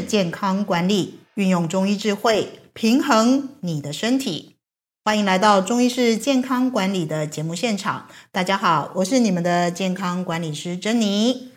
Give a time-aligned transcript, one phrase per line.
[0.00, 4.56] 健康管理，运用中医智慧平衡你的身体。
[5.04, 8.06] 欢迎来到中医式健康管理的节目现场。
[8.30, 11.50] 大家好，我是你们的健康管理师珍妮。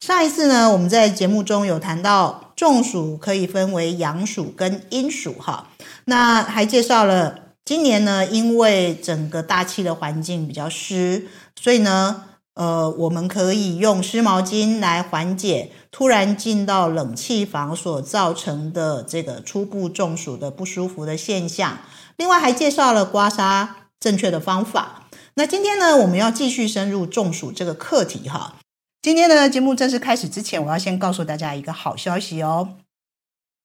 [0.00, 5.68] 上一次呢，我们在节目中有谈到中暑可以分为阳暑跟阴暑哈。
[6.04, 11.26] 那还介绍了今年呢，因为整个大气的环境比较湿，
[11.60, 12.26] 所以呢。
[12.60, 21.78] 呃，我们可以用湿毛巾来缓解突然进到冷气房所造成的这个初步中暑的不舒服的现象。
[22.18, 23.66] 另外还介绍了刮痧
[23.98, 25.08] 正确的方法。
[25.36, 28.56] 那今天呢，我们要继续深入中暑这个课题哈。
[29.00, 32.74] 今天的节目正式开始之前，我要先告诉大家一个好消息哦。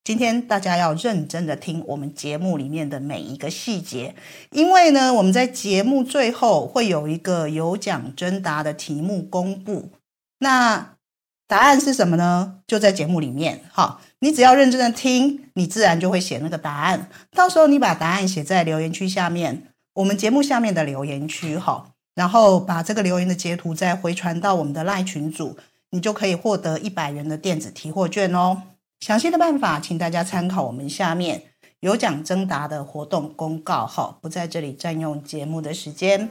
[0.05, 4.13] 今天大家要认真的听我们节目里面的每一个细节，
[4.52, 9.90] 因为呢，我们在节目最后会有一个有奖征答的题目公布。
[10.38, 10.91] 那
[11.48, 12.60] 答案是什么呢？
[12.68, 13.62] 就在节目里面。
[13.71, 17.10] 好，你只要认真的听，你自然就会写那个答案。
[17.32, 25.57] 到时候你把答案写在留言区下面，我们节目下面的留言区，好，然后把这个留言的截图再回传到我们的赖群组，
[25.90, 28.62] 你就可以获得一百元的电子提货券哦。
[29.01, 31.43] 详细的办法，请大家参考我们下面
[31.82, 33.85] 有奖征答的活动公告。
[33.85, 36.29] 好，不在这里占用节目的时间。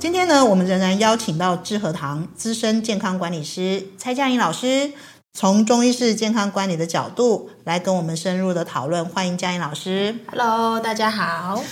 [0.00, 4.92] 今天呢，我们仍然邀请到智和堂资深健康管理师蔡佳颖老师，
[5.32, 9.04] 从中医式健康管理的角度来跟我们深入的讨论。
[9.04, 10.16] 欢迎佳颖老师。
[10.28, 11.62] Hello，大家好。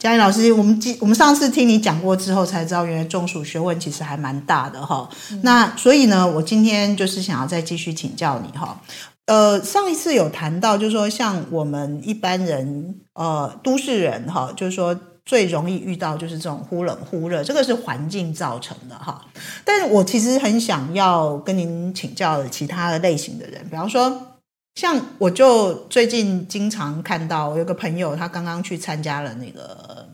[0.00, 5.06] 佳颖老师，我们今我们上次听你讲过之后，才知道原来中暑学问其实还蛮大的哈。
[5.42, 8.80] 那所以呢，我今天就是想要再继续请教你哈。
[9.26, 19.20] 呃，上一次有谈到，就是说像我们一般人，呃，都市人哈，就是说最容易遇到就是这种忽冷忽热，这个是环境造成的哈。
[19.66, 24.28] 但是我其实很想要跟您请教其他的类型的人，比方说。
[24.76, 30.08] 像我就最近经常看到，我有个朋友，他刚刚去参加了那个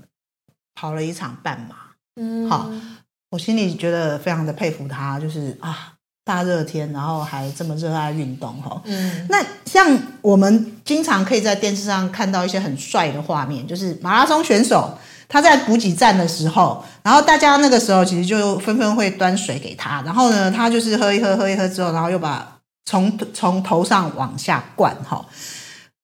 [0.75, 1.77] 跑了一场半马，
[2.21, 2.71] 嗯，好，
[3.31, 5.93] 我心里觉得非常的佩服他，就是啊，
[6.25, 22.56] 大热天，然后还这么热爱运动，哈，嗯，那像我们经常可以在电视上看到一些很帅的画面，就是马拉松选手他在补给站的时候，然后大家那个时候其实就纷纷会端水给他，然后呢，他就是喝一喝，喝一喝之后，然后又把。
[22.87, 25.27] 从从头上往下灌哈，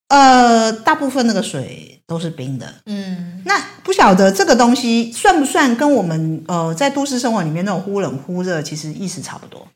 [0.09, 9.67] 呃，大部分那个水都是冰的，嗯，那不晓得这个东西算不算跟我们呃在都市生活里面那种忽冷忽热，其实意思差不多。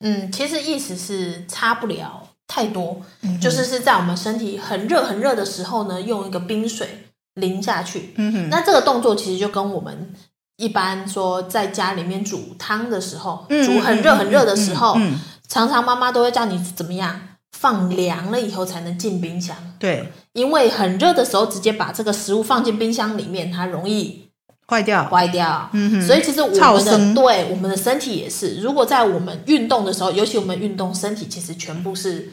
[0.00, 8.14] 嗯，其实意思是差不了太多，嗯、就是是在我们身体很热很热的时候呢，用一个冰水淋下去。
[8.16, 10.12] 嗯哼，那这个动作其实就跟我们
[10.56, 14.96] 一般说在家里面煮汤的时候，嗯、煮很热很热的时候。
[15.54, 17.20] 常常妈妈都会叫你怎么样
[17.56, 19.56] 放凉了以后才能进冰箱。
[19.78, 24.28] 对，因为很热的时候直接把这个食物放进冰箱里面，它容易
[24.66, 25.08] 坏掉。
[25.08, 25.70] 坏掉。
[25.72, 26.02] 嗯哼。
[26.04, 32.32] 所以其实我们的对我们的身体也是，如果在我们运动的时候，尤其我们运动，身体其实全部是。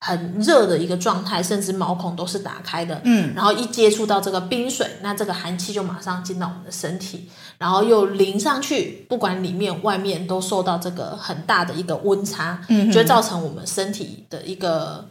[0.00, 3.00] 很热的一个状态，甚至毛孔都是打开的。
[3.04, 7.28] 嗯，然后一接触到这个冰水，那这个寒气就马上进到我们的身体，
[7.58, 15.06] 然后又淋上去，不管里面外面都受到这个很大的一个温差，嗯，就会造成我们身体的一个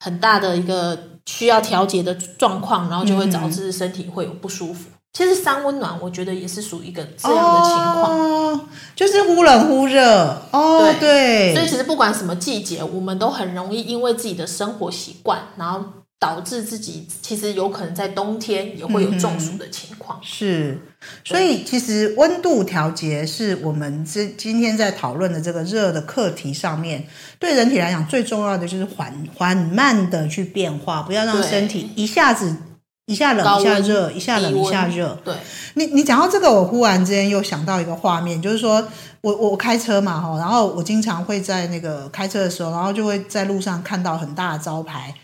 [0.00, 4.90] 很大的一个需要调节的状况，然后就会导致身体会有不舒服。
[5.16, 8.60] 其实三温暖，我觉得也是属于一个这样的情况，哦，
[8.96, 10.42] 就是忽冷忽热。
[10.50, 15.84] 哦，对，对，所以其实不管什么季节，我们都很容易因为自己的生活习惯，然后
[16.18, 20.18] 导致自己其实有可能在冬天也会有中暑的情况。
[20.18, 20.80] 嗯、是，
[21.24, 27.06] 所以其实温度调节是我们今今天在讨论的这个热的课题上面，
[27.38, 32.56] 对人体来讲最重要的就是缓缓慢的去变化，不要让身体一下子。
[33.06, 35.18] 一下冷一下热，一下冷一下热。
[35.24, 35.34] 对，
[35.74, 38.86] 你你讲到这个，我忽然之间又想到一个画面，就是说
[39.20, 45.14] 我我开车嘛哈，然后我经常会在那个开车的时候，然后就会在路上看到很大的招牌，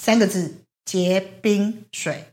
[0.00, 2.26] 三个字“结冰水”。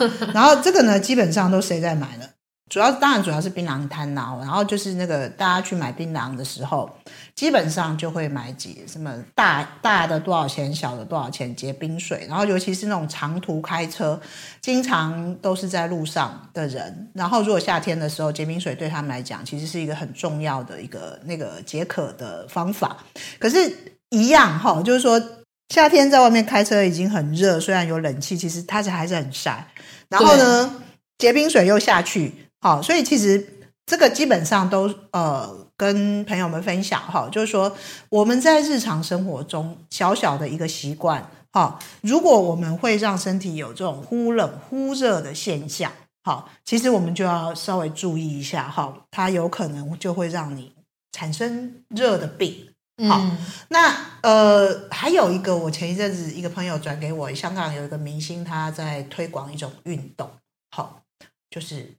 [0.32, 2.30] 然后这个呢，基本上都谁在买了？
[2.68, 6.90] 主要当然主要是槟榔摊呐，然后就是那个大家去买槟榔的时候，
[7.36, 14.20] 基本上就会买几什么大大的多少钱，小的多少钱结冰水，然后尤其是那种长途开车，
[14.60, 22.96] 经常都是在路上的人，然后如果夏天的时候结冰水对他们来讲，其实是一个很重要的一个那个解渴的方法。
[23.38, 25.22] 可是，一样哈，就是说
[25.68, 29.68] 夏天在外面开车已经很热，虽然有冷气，其实它是还是很晒。
[30.08, 30.82] 然后呢？
[31.18, 37.76] 结冰水又下去，好，所以其实这个基本上都呃跟朋友们分享哈，就是说
[38.08, 45.92] 我们在日常生活中小小的一个习惯，哈，如果我们会让身体有这种忽冷忽热的现象，
[46.24, 50.72] 好，其实我们就要稍微注意一下哈，它有可能就会让你
[51.12, 52.68] 产生热的病。
[53.08, 53.36] 好，嗯、
[53.68, 60.30] 那呃，还有一个，我前一阵子一个朋友转给我，香港有一个明星，他在推广一种运动，
[60.70, 61.02] 好，
[61.50, 61.94] 就是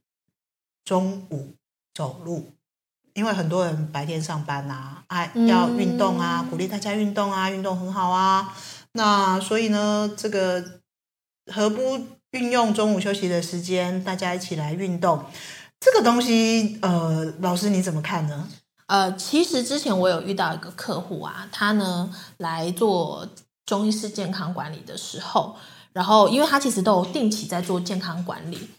[0.88, 1.52] 中午
[1.92, 2.50] 走路，
[3.12, 8.56] 因为很多人白天上班啊，哎，要运动啊，嗯、鼓励大家运动啊，运动很好啊，
[8.92, 10.80] 那所以呢，这个
[11.52, 12.00] 何不
[12.30, 15.22] 运用中午休息的时间，大家一起来运动？
[15.78, 18.48] 这个东西，呃，老师你怎么看呢？
[18.86, 23.28] 呃，其实之前我有遇到一个客户啊，他呢来做
[23.66, 25.54] 中医师健康管理的时候，
[25.92, 28.70] 然后因为他其实都有定期在做健康管理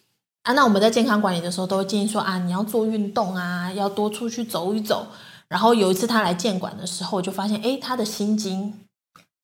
[0.50, 5.06] 啊，那我们在健康管理的时候都会建议说啊，你要做运动啊，要多出去走一走。
[5.48, 8.74] 然后有一次他来健管的时候，就发现哎，他的心经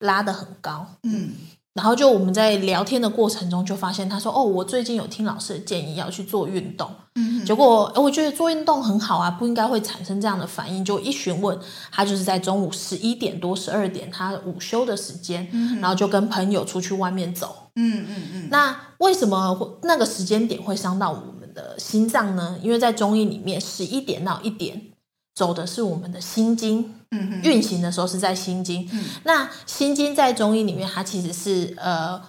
[0.00, 1.30] 拉得很高，嗯。
[1.74, 10.84] 然后就我们在聊天的过程中就发现，他说：“哦，我最近有听老师的建议要去做运动，嗯，结果我觉得做运动很好啊，不应该会产生这样的反应。
[10.84, 11.56] 就一询问，
[11.92, 18.48] 他就是在中午十一点多、十二点，他午休的时间，嗯，然后就跟朋友出去外面走，嗯嗯嗯。
[18.50, 22.58] 那为什么那个时间点会伤到我们的心脏呢？
[22.62, 24.80] 因为在中医里面，十一点到一点
[25.34, 28.86] 走的是我们的心经。”嗯，运行的时候是在心经。
[28.92, 32.20] 嗯，那心经在中医里面，它其实是呃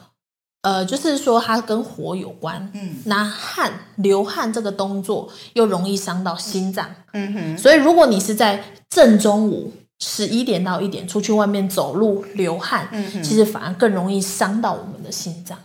[0.61, 2.69] 呃，就是说它跟火有关。
[2.75, 6.87] 嗯，那汗流汗这个动作又容易伤到心脏。
[7.13, 15.57] 嗯哼，所以如果你是在正中午十一点到一点出去外面走路流汗，嗯，其实反而更容易伤到我们的心脏。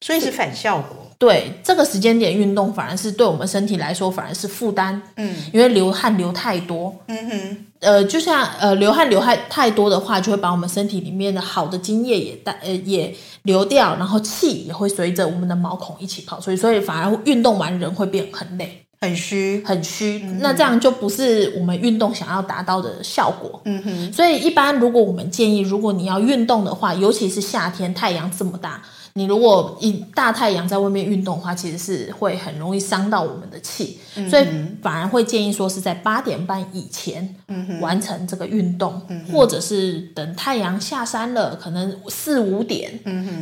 [0.00, 1.10] 所以是反效果。
[1.18, 5.00] 对，这个时间点运动反而是对我们身体来说反而是负担。
[5.16, 6.94] 嗯，因为流汗流太多。
[7.06, 7.66] 嗯哼。
[7.80, 20.22] 呃，就像呃，流汗流汗太多的话，就会把我们身体里面的好的精液也带呃也流掉，然后气也会随着我们的毛孔一起跑所以，所以反而运动完人会变很累、很虚、很虚。
[20.24, 23.60] 嗯、那这样就不是我们运动想要达到的效果。
[23.64, 24.12] 嗯哼。
[24.12, 28.82] 所以一般如果我们建议，如果你要运动的话，尤其是夏天太阳这么大。
[29.16, 34.44] 你如果一大太阳在外面运动的话，其实是会很容易伤到我们的气，嗯、所以
[34.82, 37.36] 反而会建议说是在八点半以前
[37.80, 42.98] 完成这个运动，嗯、或者是等太阳下山了，可能四五点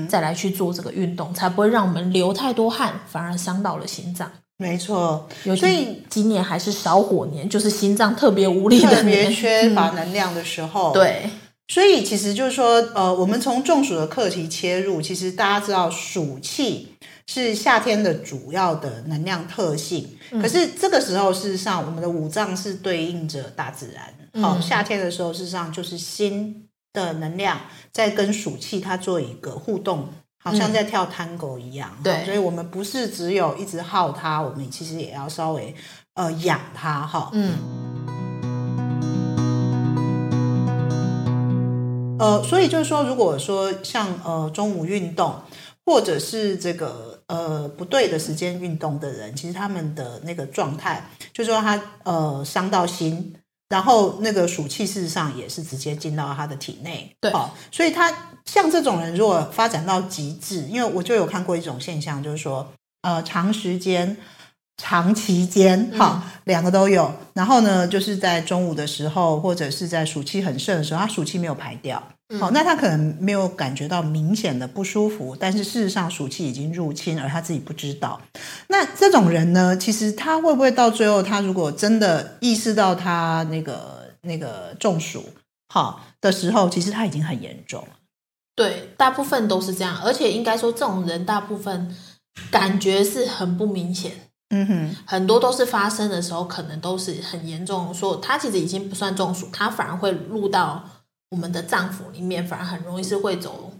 [0.06, 4.30] 再来去做这个运动，嗯、哼才不会让我们流太多汗，反而伤到了心脏。
[4.58, 5.28] 没错，
[5.58, 10.92] 所以今年还是少火年，就是心脏特别无力的，特别缺乏能量的时候。
[10.92, 11.30] 嗯、对。
[11.68, 16.94] 所以其实就是说，呃，我们从中暑的课题切入，其实大家知道暑气
[17.26, 20.16] 是夏天的主要的能量特性。
[20.32, 24.42] 嗯、可是这个时候，事实上我们的五脏是对应着大自然。
[24.42, 27.58] 好、嗯，夏天的时候，事实上就是心的能量
[27.90, 30.08] 在跟暑气它做一个互动，
[30.42, 31.90] 好像在跳探戈一样。
[32.02, 35.74] 对、嗯，所以我们不是只有一直耗它，我们其实也要稍微
[36.14, 37.06] 呃养它。
[37.06, 37.54] 哈，嗯。
[42.18, 45.34] 呃，所以就是说，如果说像呃中午运动，
[45.84, 53.34] 或者是这个呃不对的时间运动的人，其实他们的那个状态，就是说他呃伤到心，
[53.70, 57.12] 然后那个暑气事实上也是直接进到他的体内。
[57.20, 58.14] 对，好，所以他
[58.46, 62.72] 像这种人，如果发展到极致，因为我就有看过一种现象，就是说
[63.02, 64.16] 呃长时间。
[64.78, 67.12] 长期间，哈，两个都有。
[67.34, 72.02] 然后呢，就是在中午的时候，或者是在暑气很盛的时候，他暑气没有排掉，
[72.40, 78.20] 好、嗯，那他可能没有感觉到明显的不舒服，但是事实上暑气已经入侵，而他自己不知道。
[78.68, 85.22] 那这种人呢，其实他会不会到最后，他如果真的意识到他那个那个中暑，
[85.68, 88.01] 好的时候，其实他已经很严重了。
[88.54, 91.94] 对，大部分都是这样，而且应该说，这种人大部分
[92.50, 94.12] 感觉是很不明显。
[94.54, 97.92] 嗯哼，很多都是发生的时候，可能都是很严重。
[97.94, 100.84] 说他其实已经不算中暑，他反而会入到
[101.30, 103.72] 我们的脏腑里面，反而很容易是会走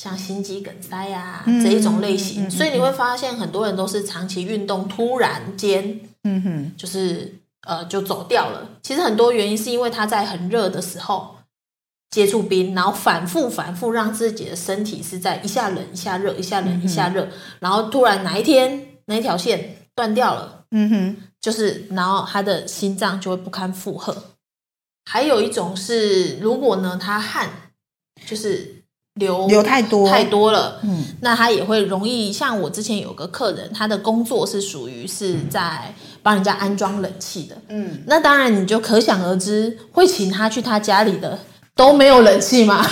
[0.00, 2.46] 像心肌梗塞呀、这一种类型。
[2.46, 7.34] 嗯、所以你会发现很多人都是长期运动，突然间，嗯哼，就是
[7.66, 8.64] 呃就走掉了。
[8.84, 11.34] 其实很多原因是因为他在很热的时候
[12.10, 19.76] 接触冰，然后反复反复让自己的身体是在一下冷一下热，一下冷一下热，嗯、然后突然哪一天哪一条线。
[19.92, 24.16] 断掉了，嗯哼，就是然后他的心脏就会不堪负荷。
[25.04, 27.50] 还有一种是，如果呢他汗
[28.24, 28.82] 就是
[29.14, 30.08] 流流太多。
[30.08, 41.38] 太多了，嗯，那他也会容易像我之前有个客人，他的工作是属于是在帮人家安装冷气的，嗯，那当然你就可想而知，会请他去他家里的
[41.80, 42.86] 都没有冷气嘛，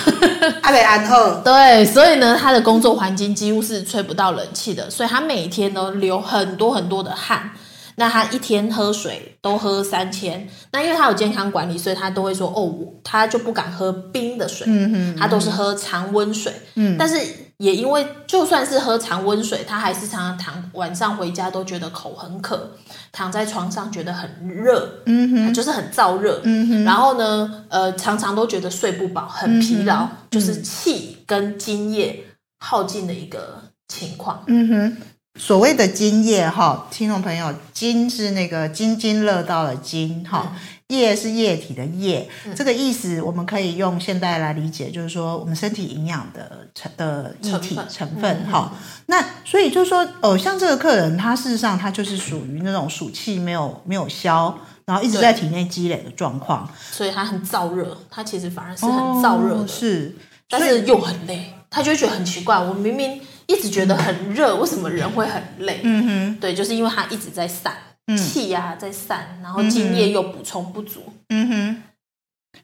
[0.62, 7.50] 他 得安后， 对，所以呢，他的工作环境几乎是吹不到冷气的，所以他每天都流很多很多的汗。
[7.96, 12.72] 那他一天喝水都喝三千，那因为他有健康管理，所以他都会说哦，
[13.04, 17.20] 他就不敢喝冰的水，嗯哼，他都是喝常温水，嗯，但是
[17.58, 22.70] 也因为就算是喝常温水，他还是常常躺晚上回家都觉得口很渴，
[23.12, 32.24] 躺在床上觉得很热，嗯哼，就是很燥热，嗯哼，然后呢，呃，常常都觉得睡不饱，很疲劳，嗯、就是气跟津液
[32.60, 34.96] 耗尽的一个情况，嗯哼。
[35.38, 40.52] 所谓的津液哈，听众朋友，津是那个津津乐道的津哈，
[40.88, 48.72] 液是液体的液，嗯、这个意思我们可以用现代来理解，就是说我们身体营养的成的液体成分哈。
[49.06, 60.16] 那所以就是说，哦，像这个客人，他事实上他就是属于那种暑气没有没有消，然后一直在体内积累的状况，所以他很燥热，他其实反而是很燥热的，哦、是，
[60.48, 63.20] 但是又很累，他就觉得很奇怪，我明明。
[63.50, 65.80] 一直觉得很热，为什么人会很累？
[65.82, 67.72] 嗯哼，对，就是因为他一直在散
[68.16, 71.02] 气呀，在散，然后津液又补充不足。
[71.28, 71.82] 嗯哼，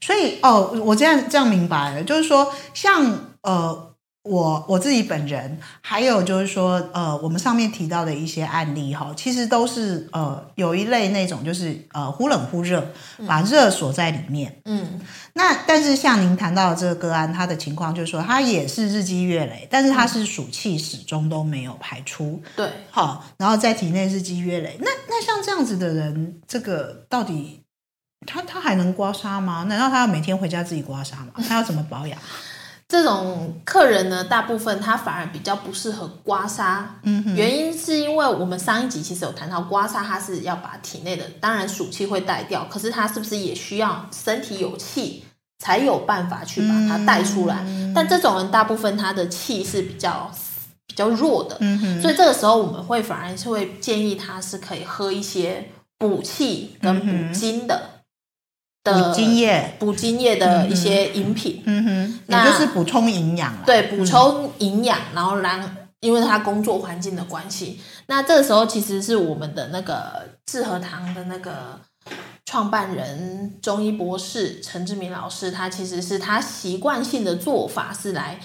[0.01, 3.91] 所以哦，我这样这样明白了，就是说，像呃。
[4.27, 12.83] 我我自己本人，还有就是说，呃，我们上面提到的一些案例哈，其实都是呃有一类那种就是呃忽冷忽热，
[13.29, 14.63] 把热锁在里面。
[14.65, 14.99] 嗯，
[15.35, 22.43] 那但是像您谈到的这个个案，他的情况就是说，他也是日积月累，但是他是暑气始终都没有排出。
[22.57, 24.79] 对，好，然后在体内日积月累。
[24.81, 27.63] 那那像这样子的人，这个到底
[28.27, 29.65] 他他还能刮痧吗？
[29.69, 31.35] 难道他要每天回家自己刮痧吗？
[31.47, 32.19] 他要怎么保养？
[32.89, 36.83] 这种客人呢，大部分他反而比较不适合刮痧。
[37.05, 45.25] 嗯，原因是因为我们上一集其实有谈到刮痧，它是要把体内的当然暑气会带掉，可是它是不是也需要身体有气
[45.61, 47.63] 才有办法去把它带出来？
[47.67, 50.29] 嗯、但这种人大部分他的气是比较
[50.87, 57.75] 比较弱的，嗯哼，所以这个时候我们会反而是会建议他是可以喝一些补气跟补精的。
[57.77, 57.91] 嗯
[58.85, 71.81] 补津液，补精液的一些饮品，嗯哼，那就是补充营养，对，补充营养，然后让，因为他工作环境的关系，那这个时候其实是我们的那个智和堂的那个
[72.45, 78.39] 创办人中医博士陈志明老师，他其实是他习惯性的做法是来。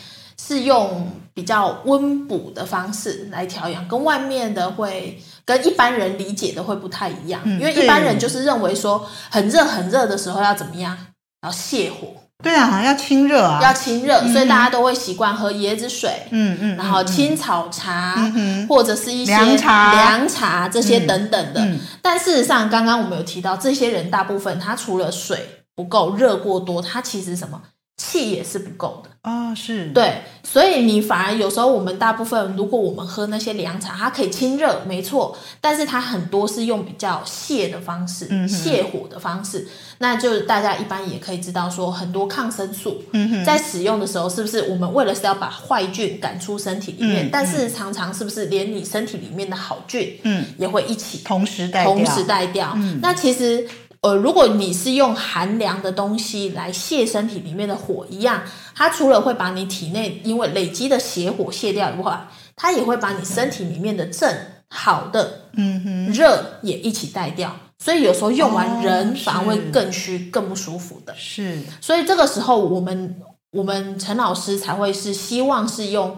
[0.47, 10.97] 是用比较温补的方式来调养，跟外面的会跟一般人理解的会不太一样，嗯、因为一般人就是认为说很热很热的时候要怎么样，
[11.43, 12.07] 要泻火。
[12.41, 21.67] 对啊，要清热啊，要清热，嗯、所以大家都会习惯喝椰子水，嗯嗯，然后青草茶，嗯、或者是一些凉茶、凉茶这些等等的。
[22.01, 27.61] 但事实上，刚刚我们有提到，这些人大部分他除了水不够、热过多，他其实什么？
[27.99, 29.09] 气也是不够的。
[29.21, 29.89] 啊、哦，是。
[29.89, 53.67] 对，所以你反而有时候我们大部分，如果我们喝那些凉茶，它可以清热，没错，但是它很多是用比较泻的方式，嗯、泻火的方式，那就大家一般也可以知道说，很多抗生素，嗯、在使用的时候，是不是我们为了是要把坏菌赶出身体里面，嗯、但是常常是不是连你身体里面的好菌，嗯，也会一起同时同时带掉，嗯、那其实。
[54.01, 64.33] 呃，如果你是用寒凉的东西来泄身体里面的火一样，它除了会把你体内因为累积的邪火泄掉以外，它也会把你身体里面的正
[64.69, 67.53] 好的嗯哼热也一起带掉。
[67.79, 71.13] 所以有时候用完人反而会更虚、更不舒服的。
[71.17, 73.15] 是，所以这个时候我们
[73.51, 76.17] 我们陈老师才会是希望是用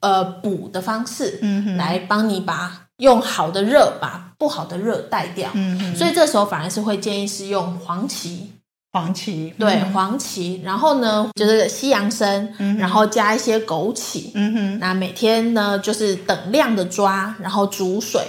[0.00, 2.87] 呃补的方式，嗯哼，来帮你把。
[2.98, 8.52] 用好的热把不好的热带掉，嗯，所以这时候反而是会建议是用黄芪，
[8.92, 18.22] 黄芪，对，嗯、黄芪，然后呢就是西洋参，嗯、然后加一些枸杞，嗯哼，那每天呢就是等量的抓，然后煮水，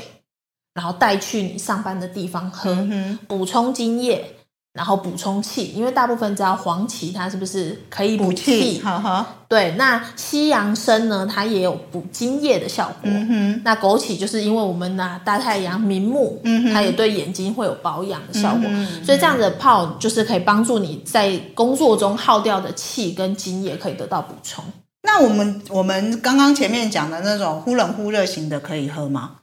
[0.74, 4.36] 然后带去你上班的地方喝，嗯、补充津液。
[4.74, 8.80] 然后补充气，因为大部分知道黄芪它是不是可以补气？
[8.82, 13.10] 好好对，那西洋参呢，它也有补津液的效果。
[13.12, 18.62] 嗯，那枸杞就是因为我们拿大太阳明目，嗯，它也对眼睛会有保养的效果。
[18.66, 24.64] 嗯，所以这样子泡就是可以帮助你在工作中耗掉的气跟津液可以得到补充。
[25.02, 29.38] 那我们我们刚刚前面讲的那种忽冷忽热型的可以喝吗？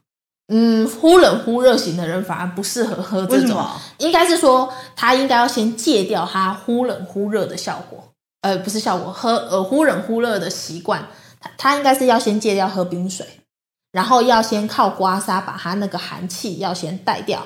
[0.48, 3.66] 嗯，忽冷忽热型的人反而不适合喝这种，
[3.98, 8.12] 应该是说他应该要先戒掉他忽冷忽热的效果。
[8.42, 11.04] 呃，不是效果，喝呃忽冷忽热的习惯，
[11.40, 13.26] 他他应该是要先戒掉喝冰水，
[13.90, 17.44] 然后要先靠刮痧把他那个寒气要先带掉。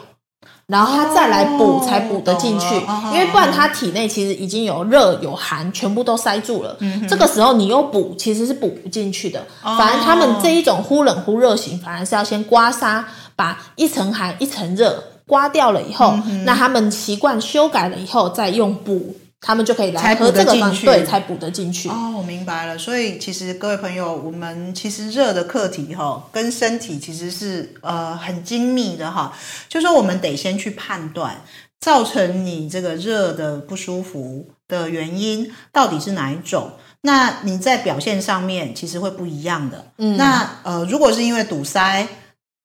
[0.70, 2.74] 然后他再来补，才补得进去，
[3.12, 6.76] 因为不然他体内其实已经有热有寒，全部都塞住了。
[7.08, 9.44] 这个时候你又补，其实是补不进去的。
[9.60, 13.02] 反而他们这一种忽冷忽热型，反而是要先刮痧，
[13.34, 19.16] 把一层寒一层热刮掉了以后，那他们习惯修改了以后，再用补。
[19.42, 21.88] 他们就可以来喝这个进去，对，才补得进去。
[21.88, 22.76] 哦，我明白了。
[22.76, 29.34] 所以其实各位朋友，我们其实热的课题哈，跟身体其实是呃很精密的哈。
[29.66, 31.42] 就说我们得先去判断，
[31.80, 36.72] 造成你这个热的不舒服的原因到底是哪一种。
[37.00, 39.86] 那你在表现上面其实会不一样的。
[39.96, 42.06] 嗯，那呃，如果是因为堵塞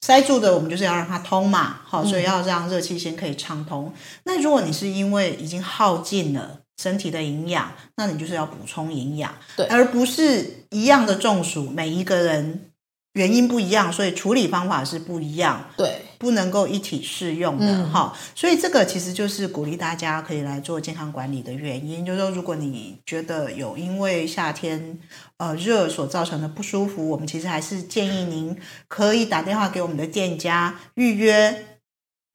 [0.01, 1.77] 塞住的，我们就是要让它通嘛。
[1.85, 3.93] 好，所以要让热气先可以畅通。
[4.25, 6.59] 那如果你是因为已经耗尽了。
[6.77, 12.71] 身体的营养，那你就是要补充营养，对，而不是一样的中暑，每一个人
[13.13, 18.19] 原因不一样，所以处理方法是不一样，对，不能够一体适用的哈、嗯。
[18.35, 24.99] 所以这个其实就是鼓励大家可以来做健康管理的原因，就是说，如果你觉得有因为夏天
[25.37, 28.57] 呃热所造成的不舒服，我们其实还是建议您
[28.89, 31.79] 可以打电话给我们的店家预约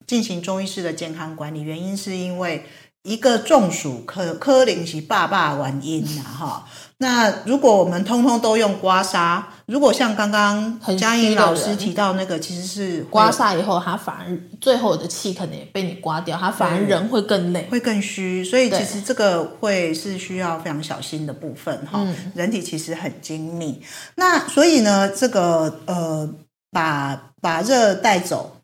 [0.07, 1.61] 进行中医师的健康管理。
[1.61, 2.65] 原因是因为。
[3.03, 6.67] 一个中暑可可能是爸爸原因呐哈。
[6.97, 18.45] 那如果我们通通都用刮痧，如果像刚刚嘉颖老师提到那个，其实是刮痧以后，他反而最后的气可能也被你刮掉，他反而人会更累，会更虚。
[18.45, 22.05] 所以其实这个会是需要非常小心的部分哈。
[22.35, 23.81] 人体其实很精密，
[24.13, 26.29] 那所以呢，这个呃，
[26.69, 28.57] 把把热带走，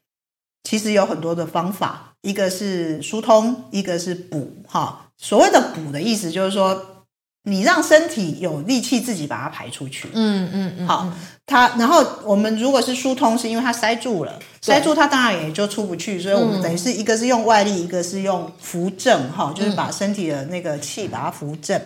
[0.63, 2.07] 其实有很多的方法。
[2.22, 5.10] 一个是疏通，一个是补，哈。
[5.18, 7.06] 所谓的补的意思就是说，
[7.44, 10.10] 你让身体有力气自己把它排出去。
[10.14, 10.88] 嗯嗯嗯。
[10.88, 11.12] 好，
[11.46, 21.82] 它然后我们如果是疏通，是因为它塞住了，塞住它当然也就出不去，所以我们等于是一个是用外力，一个是用扶正，哈，就是把身体的那个气把它扶正，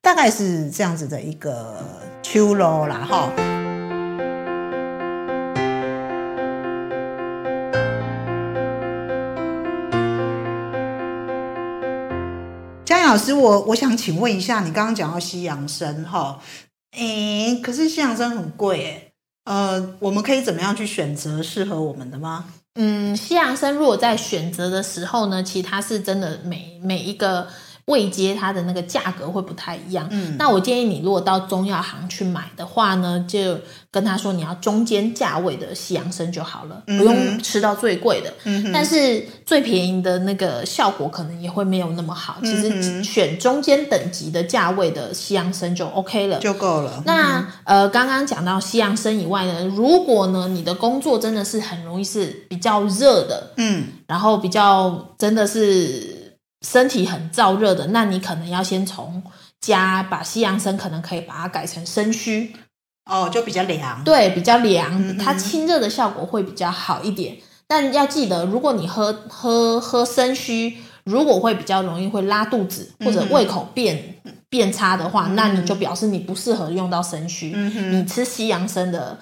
[0.00, 1.82] 大概是这样子的一个
[2.22, 3.67] 秋罗啦，哈。
[13.08, 16.38] 老师，我我想请问一下，你刚刚讲到西洋参哈，
[16.92, 19.12] 诶，可是西洋参很贵诶，
[19.44, 22.44] 呃，我们可以怎么样去选择适合我们的吗？
[22.74, 27.48] 嗯，西洋参如果在选择的时候呢，其实它是真的每每一个。
[27.88, 33.58] 位阶它的那个价格会不太一样，嗯，那我建议你如果到中药行去买的话呢，就
[33.90, 47.02] 跟他说你要中间价位的西洋参就好了，嗯，不用吃到最贵的，嗯，但是最便宜的那个效果可能也会没有那么好，嗯，其实选中间等级的价位的西洋参就 OK 了，就够了。
[47.06, 56.17] 那，嗯，呃，刚刚讲到西洋参以外呢，如果呢你的工作真的是很容易是比较热的，嗯，然后比较真的是。
[56.66, 59.22] 身体很燥热的，那你可能要先从
[59.60, 62.54] 加把西洋参可能可以把它改成生须
[63.04, 64.02] 哦，就比较凉。
[64.04, 67.36] 对，比较凉，嗯嗯，它清热的效果会比较好一点。
[67.66, 77.52] 但要记得，如果你喝喝喝生须，如果会比较容易会拉肚子或者胃口变、嗯、变差的话，那你就表示你不适合用到生须。
[77.54, 79.18] 嗯、你吃西洋参的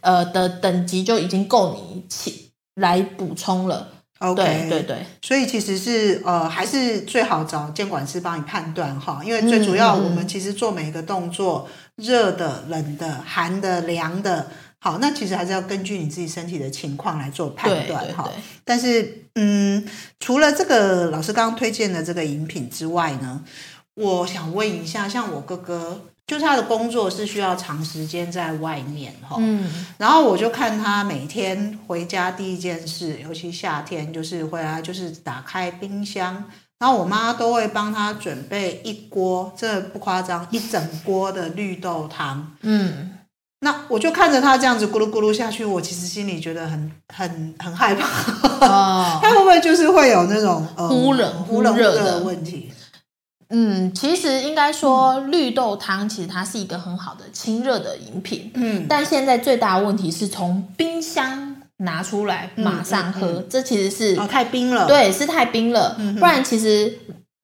[0.00, 3.88] 呃的等级就已经够你起来补充了。
[4.22, 18.30] OK，对对对，所以其实是呃，还是最好找监管师帮你判断哈，因为最主要我们其实做每一个动作，热的、冷的、寒的、凉的，好，那其实还是要根据你自己身体的情况来做判断哈。
[18.64, 19.84] 但是嗯，
[20.20, 23.42] 除了这个老师刚刚推荐的这个饮品之外呢，
[23.94, 26.02] 我想问一下，像我哥哥。
[26.32, 36.42] 就是他的工作是需要长时间在外面哈，嗯，然后我就看他每天回家第一件事，尤其夏天就是回来就是打开冰箱，
[36.78, 43.18] 然后我妈都会帮他准备一锅，这不夸张，一整锅的绿豆汤，嗯，
[43.60, 48.08] 那我就看着他这样子咕噜咕噜下去，我其实心里觉得很很很害怕，
[48.66, 52.72] 哦， 他会不会就是会有那种忽冷忽热的问题？
[53.52, 58.50] 嗯，其实应该说绿豆汤其实它是一个很好的清热的饮品。
[58.54, 64.86] 嗯，但现在最大的问题是从冰箱拿出来马上喝，嗯嗯嗯、这其实是哦太冰了。
[64.86, 65.94] 对，是太冰了。
[65.98, 66.98] 嗯、不然其实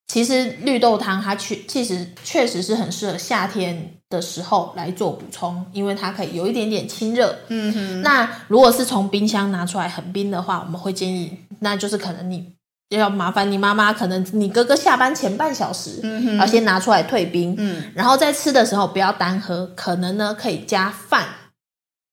[0.07, 7.37] 其实绿豆汤它确其实确实是很适合夏天的时候来做补充，因为它可以有一点点清热。
[7.49, 8.03] 嗯哼。
[8.03, 12.58] 那如果是从冰箱拿出来很冰的话，我们会建议，那就是可能你。
[12.97, 21.25] 要麻烦你妈妈，可能你哥哥下班前半小时，嗯哼，要先拿出来退冰，嗯，然后在吃的时候不要单喝，可能呢可以加饭。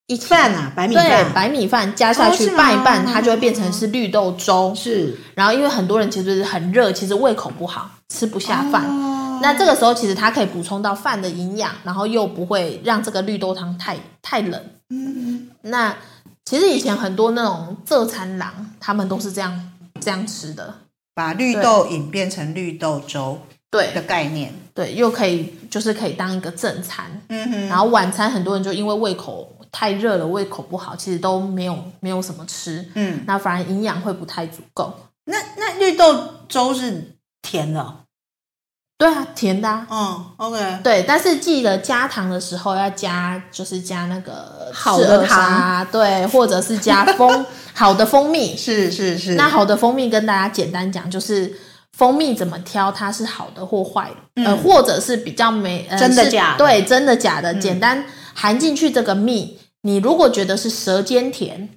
[0.07, 4.71] 一饭啊，白米饭，对，白米饭加下去拌一拌，它就会变成是绿豆粥。
[4.75, 8.85] 是，然后因为很多人其实是很热，其实胃口不好，吃不下饭。
[8.85, 14.61] 哦、那这个时候其实它可以补充到饭的营养，然后又不会让这个绿豆汤太太冷。
[14.91, 15.95] 嗯，那
[16.43, 19.71] 其实以前很多那种浙餐郎，他们都是这样
[20.05, 20.75] 这样吃的，
[21.13, 23.41] 把绿豆饮变成绿豆粥。
[23.71, 23.91] 对。
[23.93, 27.21] 的概念，对，又可以就是可以当一个正餐。
[27.29, 29.51] 嗯哼，然后晚餐很多人就因为胃口。
[29.71, 34.97] 太热了，胃口不好，其实都没有没有什么吃，嗯，那反而营养会不太足够。
[35.25, 37.95] 那那绿豆粥是甜的，
[38.97, 49.35] 对啊，甜的啊，嗯，OK，对，但是记得加糖的时候要加，就是加那个好的糖，对，或者是加蜂好的蜂蜜，是是是。
[49.35, 51.53] 那好的蜂蜜跟大家简单讲，就是
[51.91, 59.59] 蜂蜜怎么挑，它是好的或坏的，嗯、呃，或者是比较没、呃、真的假的，对，真的假的，嗯、简单含进去这个蜜。
[59.81, 61.69] 你如果觉得是舌尖甜，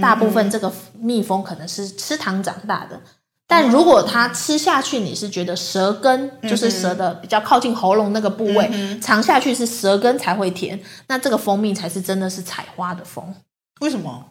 [0.00, 2.96] 大部分这个蜜蜂可能是吃糖长大的。
[2.96, 3.02] 嗯、
[3.48, 13.34] 但如果它吃下去，你是觉得舌根、嗯、就是舌的比较靠近喉咙那个部位，嗯、尝下去是舌根才会甜，那这个蜂蜜才是真的是采花的蜂。
[13.80, 14.26] 为什么？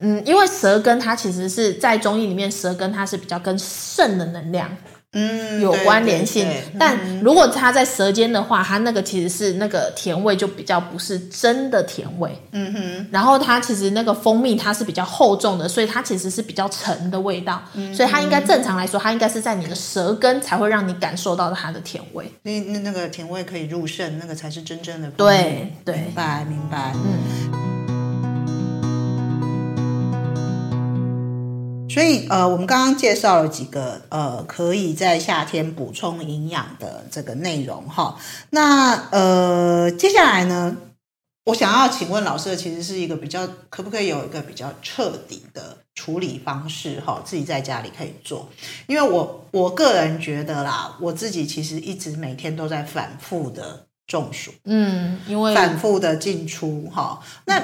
[0.00, 4.70] 嗯，因为舌根它其实是在中医里面，舌根它是比较跟肾的能量。
[5.14, 12.30] 嗯，有关联性，对对对，但如果它在舌尖的话，它那个其实是那个甜味就比较不是真的甜味。
[12.52, 17.62] 嗯哼，然后它其实那个蜂蜜它是比较厚重的，所以它其实是比较沉的味道。
[17.72, 22.30] 嗯，所以它应该正常来说，它应该是在你的舌根才会让你感受到它的甜味。
[22.42, 25.10] 那那那个甜味可以入肾，那个才是真正的。
[25.12, 26.92] 对对，明白明白。
[26.94, 27.67] 嗯。
[31.98, 38.16] 所以，呃，我们刚刚介绍了几个，呃，可以在夏天补充营养的这个内容，哈。
[38.50, 40.76] 那，呃，接下来呢，
[41.46, 48.48] 我想要请问老师的，其实是一个比较，可不可以有一个比较彻底的处理方式，哈，自己在家里可以做？
[48.86, 57.60] 因为我我个人觉得啦，我自己其实一直每天都在反复的中暑，嗯，因为反复的进出，哈，那。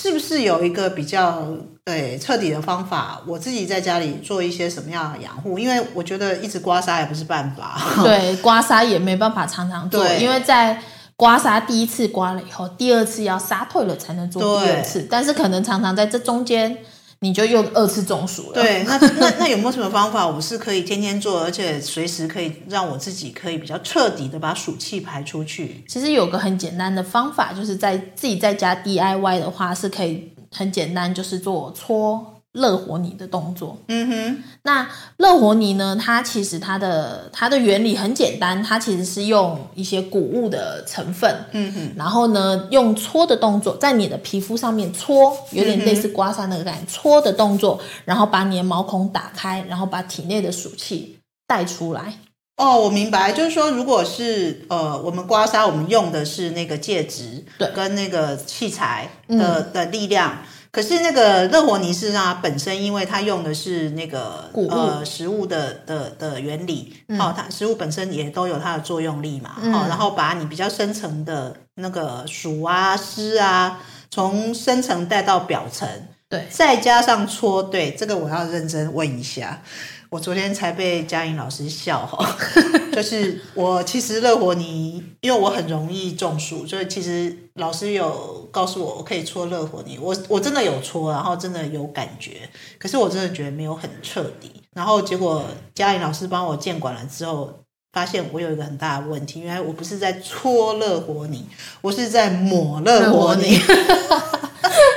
[0.00, 1.46] 是不是有一个比较
[1.84, 3.20] 对彻底的方法？
[3.26, 5.58] 我自己在家里做一些什么样的养护？
[5.58, 7.80] 因为我觉得一直刮痧也不是办法。
[8.02, 10.80] 对，刮痧也没办法常常做，因为在
[11.16, 15.06] 刮痧第一次刮了以后，第二次要痧退了才能做第二次。
[15.10, 16.78] 但是可能常常在这中间。
[17.22, 18.54] 你就又二次中暑了。
[18.54, 25.84] 对，那那那有没有什么方法，我是可以天天做，而且随时可以让我自己可以比较彻底的把暑气排出去？
[25.86, 32.31] 其实有个很简单的方法，就是在自己在家 DIY 的话，是可以很简单，就是做搓。
[32.52, 34.86] 乐活泥的动作，嗯哼，那
[35.16, 35.96] 乐活泥呢？
[35.98, 52.18] 它其实它的它的原理很简单，它其实是用一些谷物的成分，嗯哼，然后呢，用搓的动作在你的皮肤上面搓，有点类似刮痧那个感觉，搓的动作，然后把你的毛孔打开，然后把体内的暑气带出来。
[52.58, 60.36] 哦，我明白，就是说，如果是呃，我们刮痧，我们用的是那个介质，对，跟那个器材的、嗯、的力量。
[60.72, 73.80] 可是那个热火泥是它本身，因为它用的是那个呃食物的的的原理，嗯、哦，它食物本身也都有它的作用力嘛，嗯、哦，然后把你比较深层的那个暑啊湿啊，
[74.10, 75.86] 从深层带到表层，
[76.30, 79.60] 对，再加上搓，对，这个我要认真问一下。
[80.12, 82.36] 我昨天才被嘉颖老师笑哈，
[82.92, 92.46] 就是我其实乐活泥，因为我很容易中暑，所以其实老师有告诉我我可以搓乐活泥，我我真的有搓，然后真的有感觉，
[92.78, 94.52] 可是我真的觉得没有很彻底。
[94.74, 95.42] 然后结果
[95.74, 97.60] 嘉颖老师帮我监管了之后，
[97.94, 101.46] 发现我有一个很大的问题，原来我不是在搓乐活泥，
[101.80, 103.58] 我是在抹乐活泥。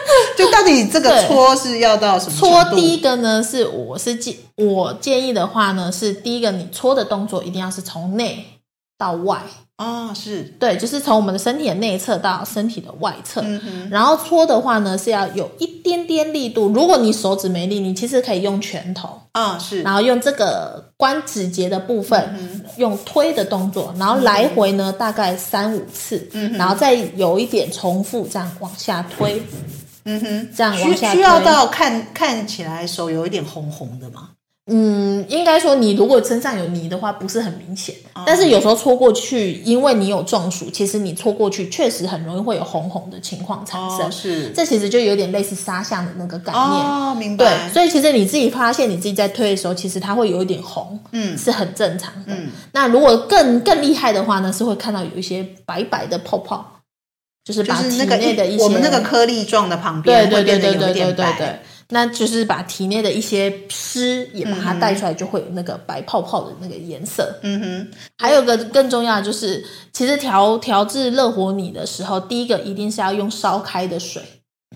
[0.37, 2.37] 就到底这个搓是要到什么？
[2.37, 8.45] 搓第一个呢，是我是建我建议的话呢，是第一个你搓的动作一定要是从内
[8.97, 9.41] 到外
[9.77, 13.41] 啊、哦，是对，就是从我们的身体的内侧到身体的外侧。
[13.43, 16.69] 嗯、然后搓的话呢，是要有一点点力度。
[16.69, 29.43] 如果你手指没力，你其实可以用拳头啊，是，然后用这个关指节的部分，嗯、用推的动作，然后来回呢、嗯、大概三五次，嗯、然后再有一点重复这样往下推。
[30.05, 34.29] 嗯嗯哼，这样需需要到看看起来手有一点红红的吗？
[34.67, 37.93] 嗯，应该说你如果身上有泥的话，不是很明显。
[38.15, 44.07] 哦、但是有时候搓过去，因为你有中暑，其实你搓过去确实很容易会有红红的情况产生。
[44.07, 46.63] 哦、是，这其实就有点类似纱相的那个概念。
[46.63, 47.45] 哦，明白。
[47.45, 52.33] 对，所以其实你自己发现你自己在推的时候，其实它会有一点红，嗯，是很正常的。
[52.33, 56.74] 嗯，那如果更更厉害的话呢，是会看到有一些白白的泡泡，
[57.45, 67.37] 就是把体内的一些我们那个颗粒状的旁边，对对对对对对，那就是把体内的一些湿也把它带出来，就会有那个白泡泡的那个颜色。
[67.43, 74.19] 嗯哼，还有个更重要的就是，其实调调制热火你的时候，第一个一定是要用烧开的水，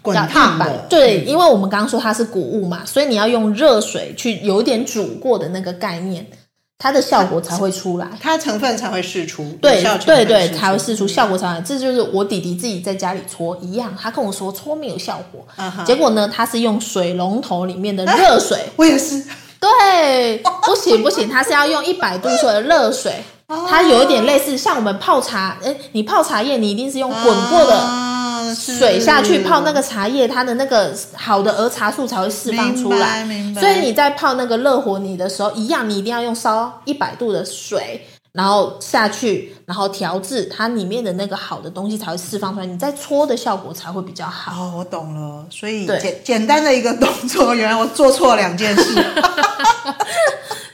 [0.03, 0.86] 滚烫的。
[0.88, 6.23] 对，因为我们刚刚说它是谷物嘛，所以你要用热水去有点煮过的那个概念。
[6.82, 11.60] 它的效果才会出来，它成分才会释出，对对对，才会释出效果才来。
[11.60, 15.46] 这就是我弟弟自己在家里搓一样，他跟我说搓没有效果，
[15.86, 19.22] 结果呢，他是用水龙头里面的热水， 我也是，
[19.60, 23.24] 对，不行不行，他是要用一百度水的热水，
[23.70, 28.09] 它有一点类似像我们泡茶，诶，你泡茶叶，你一定是用滚过的。
[28.56, 33.26] 水下去泡那个茶叶，它的那个好的儿茶素才会释放出来。
[33.60, 42.66] 所以你在泡那个热火泥的时候，一样，你一定要用烧一百度的水，然后下去，然后调制它里面的那个好的东西才会释放出来。
[42.66, 44.52] 你再搓的效果才会比较好。
[44.52, 45.46] 哦，我懂了。
[45.50, 49.04] 所以简 简单的一个动作，原来我做错两件事。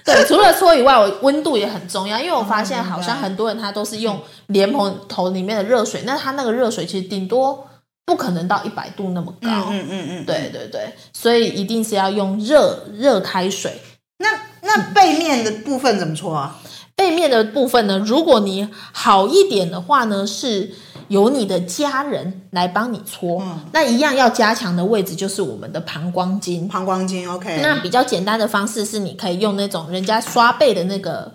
[0.06, 7.68] 对， 除了搓以外，我温度也很重要，因为我发现好像很多人他都是用莲蓬头里面的热水，那他那个热水其实顶多
[8.06, 9.50] 不可能到一百度那么高。
[9.70, 13.82] 嗯嗯嗯，嗯对对对，所以一定是要用热热开水。
[14.20, 14.30] 那
[14.62, 16.56] 那背面的部分怎么搓啊？
[16.96, 17.98] 背面的部分呢？
[17.98, 20.72] 如果你好一点的话呢，是。
[21.10, 26.68] 由你的家人来帮你搓，嗯、那一样要加强的位置就是我们的膀胱经。
[26.68, 27.60] 膀胱经，OK。
[27.62, 31.32] 那比较简单的方式是，你可以用那种人家刷背的那个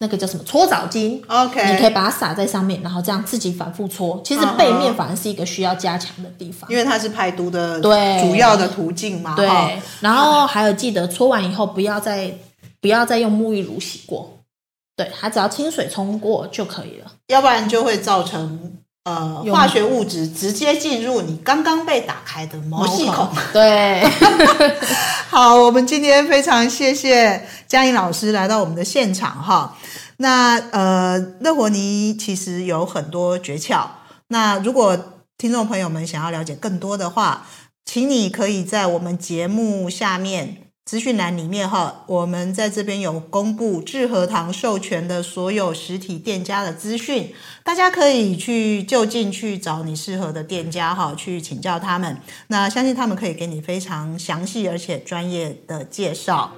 [0.00, 1.72] 那个叫什么搓澡巾，OK。
[1.72, 4.20] 你可以把它撒在上面，然后这样自己反复搓。
[4.24, 9.34] 其实背面反而是一个需要加强的地方，因为它是排毒的对主要的途径嘛。
[9.34, 9.48] 对。
[10.00, 12.34] 然后还有记得搓完以后不要再
[12.80, 14.40] 不要再用沐浴乳洗过，
[14.96, 18.78] 对，它只要清水冲过就可以了，要不然就会造成。
[19.04, 23.28] 呃，化学物质直接进入你刚刚被打开的毛细孔。
[23.52, 24.02] 对，
[25.28, 29.76] 好，我们今天非常谢谢嘉颖老师来到我们的现场哈。
[30.16, 33.86] 那呃，热火泥其实有很多诀窍。
[34.28, 34.98] 那如果
[35.36, 37.46] 听众朋友们想要了解更多的话，
[37.84, 40.62] 请你可以在我们节目下面。
[40.84, 52.18] 资讯栏里面哈，我们在这边有公布智和堂授权的所有实体店家的资讯，大家可以去就近去找你适合的店家哈，去请教他们。
[52.48, 56.52] 那相信他们可以给你非常详细而且专业的介绍。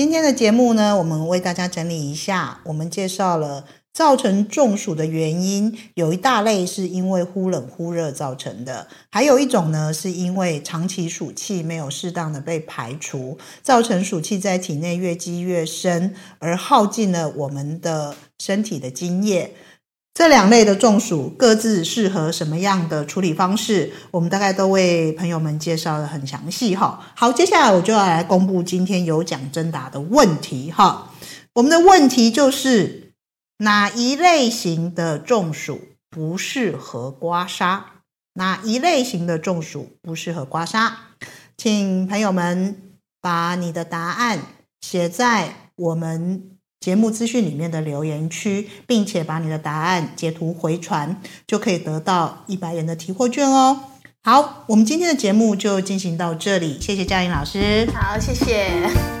[0.00, 2.58] 今天的节目呢，我们为大家整理一下。
[2.64, 19.54] 我们介绍了造成中暑的原因，有一大类是因为忽冷忽热造成的，还有一种呢是因为长期暑气没有适当的被排除，造成暑气在体内越积越深，而耗尽了我们的身体的津液。
[20.20, 23.90] 这两类的中暑各自适合什么样的处理方式？
[24.10, 27.10] 我们大概都为朋友们介绍得很详细哈。
[27.16, 31.10] 好，接下来我就要来公布今天有奖征答的问题哈。
[31.54, 33.14] 我们的问题就是
[33.60, 35.80] 哪一类型的中暑
[36.10, 37.80] 不适合刮痧？
[38.34, 40.92] 哪一类型的中暑不适合刮痧？
[41.56, 42.76] 请朋友们
[43.22, 44.38] 把你的答案
[44.82, 46.58] 写在我们。
[46.80, 53.80] 节目资讯里面的留言区，并且把你的答案截图回传，就可以得到一百元的提货券哦。
[54.22, 57.86] 好，我们今天的节目就进行到这里，谢谢佳颖老师。
[57.94, 59.19] 好，谢谢。